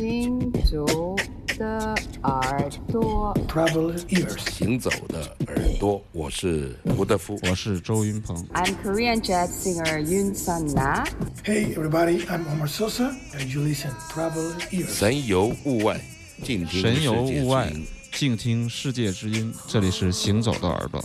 [0.00, 1.14] 行走
[1.58, 8.34] 的耳朵，Travel ears，行走的耳朵，我是胡德夫，我是周云鹏。
[8.54, 11.04] I'm Korean jazz singer Yun Sun Na.
[11.44, 14.88] Hey everybody, I'm Omar Sosa, and you listen Travel ears。
[14.88, 16.00] 神游物外，
[16.42, 17.70] 静听神游物外，
[18.10, 19.52] 静听世界之音。
[19.68, 21.04] 这里是行走的耳朵。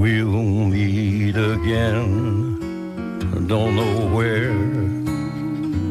[0.00, 2.38] We'll meet again
[3.48, 4.52] don't know where,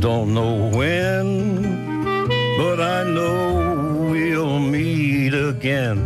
[0.00, 5.98] don't know when, but I know we'll meet again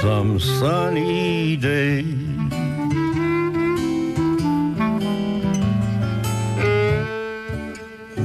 [0.00, 2.02] some sunny day.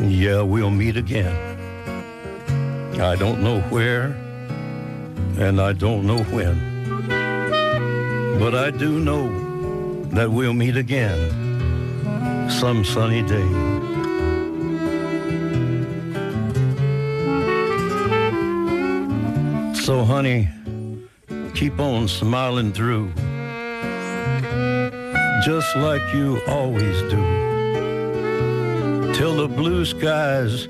[0.08, 1.36] Yeah, we'll meet again.
[3.02, 4.16] I don't know where,
[5.40, 6.56] and I don't know when,
[8.40, 9.28] but I do know
[10.16, 11.20] that we'll meet again
[12.50, 13.50] some sunny day.
[19.74, 20.48] So, honey,
[21.54, 23.12] keep on smiling through,
[25.44, 27.22] just like you always do,
[29.14, 30.70] till the blue skies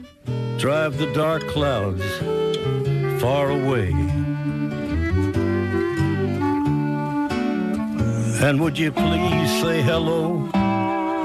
[0.58, 2.03] drive the dark clouds
[3.22, 3.94] far away.
[8.41, 10.50] And would you please say hello?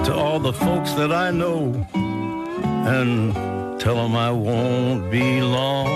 [0.04, 3.32] to all the folks that I know and
[3.80, 5.88] tell them I won't be long.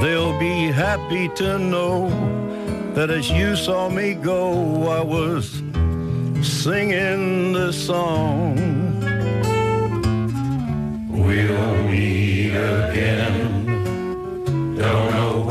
[0.00, 2.08] They'll be happy to know
[2.94, 5.60] that as you saw me go, I was
[6.40, 8.54] singing this song.
[11.10, 13.66] We'll meet again.
[14.76, 15.45] Don't know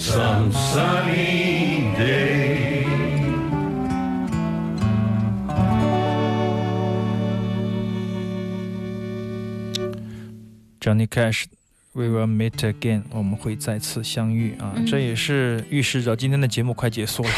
[0.00, 2.86] some sunny day.
[10.80, 11.48] Johnny Cash,
[11.92, 14.72] We will meet again，我们会再次相遇啊！
[14.86, 17.30] 这也是预示着今天的节目快结束了，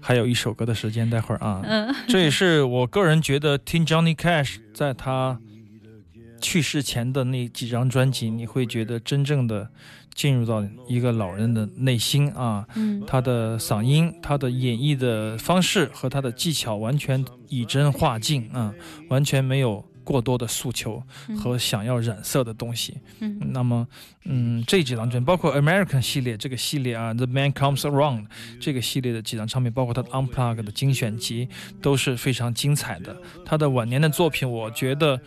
[0.00, 1.62] 还有一首歌的时间，待会儿啊。
[2.08, 5.38] 这也是我个人觉得听 Johnny Cash 在他
[6.40, 9.70] 去世前的那几张专辑，你会觉得真正的。
[10.14, 12.66] 进入到一个老人的内心啊，
[13.06, 18.74] 他的嗓音、他的演绎的方式和他的技巧完全以真化境啊，
[19.10, 21.00] 完全没有过多的诉求
[21.36, 22.98] 和想要染色的东西。
[23.20, 23.86] 嗯，那么，
[24.24, 28.26] 嗯，这几张专辑，包括 American 系列这个系列啊，The Man Comes Around
[28.58, 31.48] 这个系列的几张唱片，包括他的 Unplugged 的精选集
[31.80, 33.16] 都是非常精彩的。
[33.44, 35.20] 他的晚年的作品，我觉得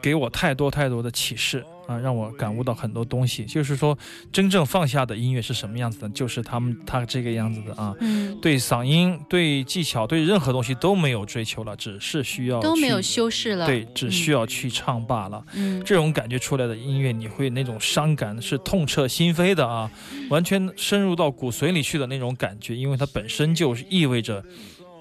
[0.00, 1.64] 给我太多太多的启示。
[1.88, 3.44] 啊，让我感悟到很多东西。
[3.44, 3.98] 就是说，
[4.32, 6.08] 真正放下的音乐是什么样子的？
[6.10, 7.92] 就是他们他这个样子的啊。
[7.98, 8.38] 嗯。
[8.40, 13.66] 对嗓音、对技巧、对任何东西都没有追求了，只是需要都没有修饰了。
[13.66, 15.44] 对，只需要去唱罢了。
[15.54, 15.82] 嗯。
[15.84, 19.90] 这种感觉出来的音乐，你会那种伤感是痛彻心扉的啊，
[20.30, 24.42] 完全深入到骨髓里去的那种感觉，因为它本身就是意味着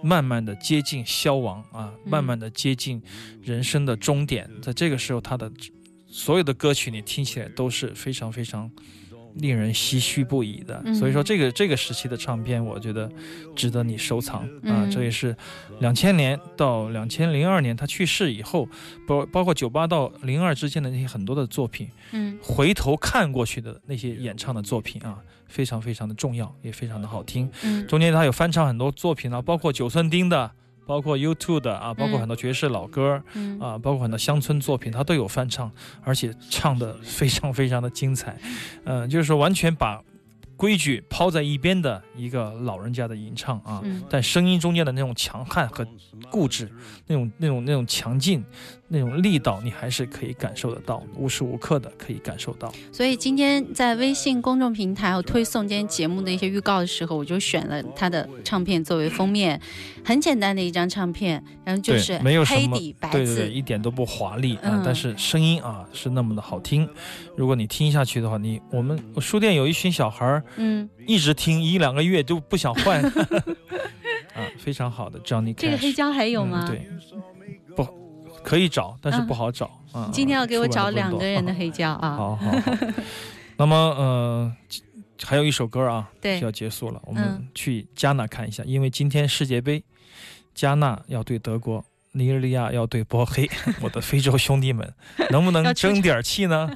[0.04, 3.02] 慢慢的接近消亡啊，慢慢的接近
[3.42, 4.50] 人生的终点。
[4.62, 5.52] 在这个时候，他的。
[6.14, 8.70] 所有的歌曲你听起来都是非常非常
[9.36, 10.82] 令人唏嘘不已的。
[10.86, 13.10] 嗯所以说，这个这个时期的唱片，我觉得
[13.56, 14.48] 值得你收藏啊。
[14.64, 15.36] 嗯这也是
[15.80, 18.68] 两千年到两千零二年他去世以后，
[19.08, 25.18] 包包括九八到零二之间的那些很多的作品，嗯回头看过去的那些演唱的作品啊，
[25.48, 27.50] 非常非常的重要，也非常的好听。
[27.64, 30.52] 嗯中间他有翻唱很多作品啊，包括九寸钉的，
[30.92, 33.24] 包括 YouTube 的啊，包括很多爵士老歌。
[33.34, 33.58] 嗯。
[33.62, 35.72] 啊，包括很多乡村作品，他都有翻唱，
[36.04, 38.38] 而且唱的 非常非常的精彩，
[38.84, 40.04] 嗯、就是说完全把
[40.58, 44.04] 规矩抛在一边的一个老人家的吟唱啊，嗯。
[44.10, 45.88] 但声音中间的那种强悍和
[46.30, 46.70] 固执，
[47.08, 48.44] 那种那种那种强劲，
[48.94, 52.74] 那种力道，你还是可以感受得到，无时无刻的可以感受到。
[52.92, 59.60] 所以今天在微信公众平台我推送今天节目的一些预告的时候，我就选了他的唱片作为封面，
[60.04, 66.88] 很简单的一张唱片，然后就是黑底白对对对，字，一点都不华丽啊，嗯但是声音啊是那么的好听。
[67.38, 73.02] 如果你听下去的话，你我们书店有一群小孩儿嗯，一直听一两个月就不想换
[74.36, 75.62] 啊，非常好的 Johnny Cash。
[75.62, 76.66] 这个黑胶还有吗？
[76.66, 76.68] 嗯？
[76.68, 77.31] 对，不
[78.44, 80.10] 可以找，但是嗯不好找啊。
[80.12, 82.16] 今天要给我找两个人的黑胶啊。
[82.18, 82.72] 好好好。
[83.58, 84.56] 那么呃，
[85.24, 89.84] 还有一首歌啊，对就要结束了，我嗯们去加纳看一下，因为今天世界杯，
[90.56, 91.84] 加纳要对德国。
[92.14, 93.50] 尼日利亚要对波黑，
[93.80, 94.94] 我的非洲兄弟们，
[95.30, 96.70] 能不能争点气呢？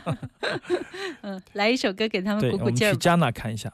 [1.19, 2.93] 嗯，来一首歌给他们，鼓鼓劲儿吧。
[2.93, 3.69] 我们去加纳看一下。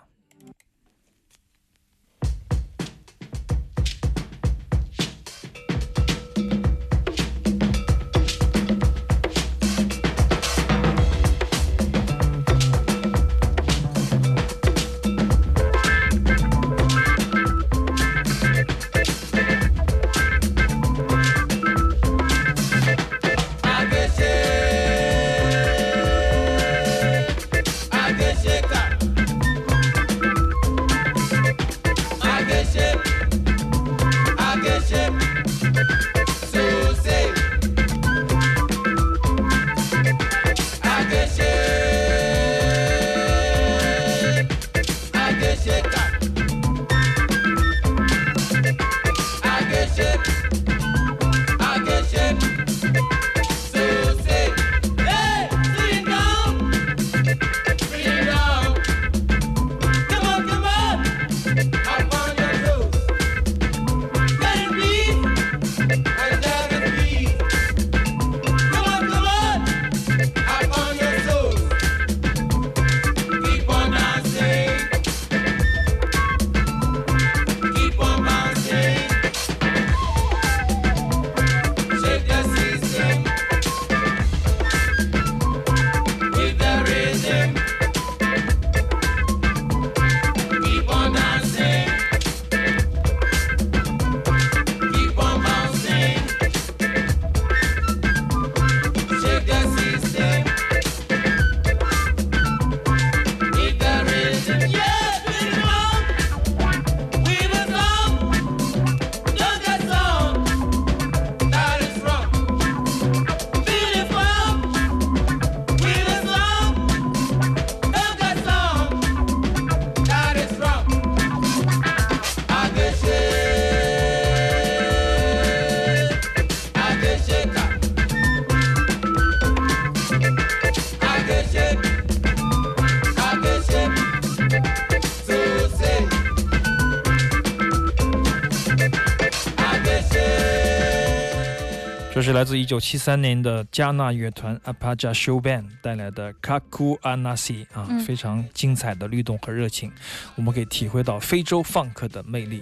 [142.14, 149.90] 这是来自一九七三年的加纳乐团 Apaja Show Band 带来的 Kaku Anasi 啊，嗯非常精彩的律动和热情，
[150.36, 152.62] 我们可以体会到非洲放克的魅力。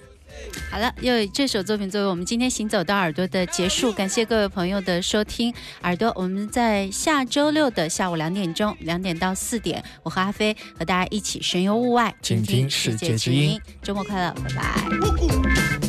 [0.69, 5.51] 好了，又以这首作品作为我们今天行走到耳朵的结束，感谢各位朋友的收听。
[5.81, 13.59] 耳朵，我们在下周六的下午两点钟，两点到四点，我和阿飞和大家一起神游物外，倾听世界之音。
[13.81, 15.88] 周末快乐，拜拜。